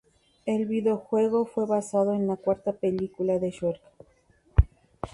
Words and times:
El 0.47 0.65
videojuego 0.65 1.45
fue 1.45 1.67
basado 1.67 2.15
en 2.15 2.25
la 2.25 2.35
cuarta 2.35 2.73
película 2.73 3.37
de 3.37 3.51
Shrek. 3.51 3.79